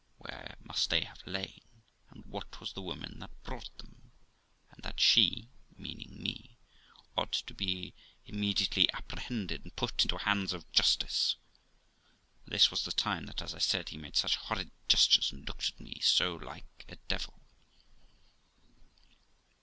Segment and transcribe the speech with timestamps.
[0.17, 1.61] Where must they have lain?
[2.09, 4.09] and what was the woman that brought them?
[4.71, 6.57] And that she (meaning me)
[7.15, 7.93] ought to be
[8.25, 11.35] immediately apprehended, and put into the hands of justice.
[12.47, 15.47] And this was the time that, as I said, he made such horrid gestures and
[15.47, 17.39] looked at me so like a devil.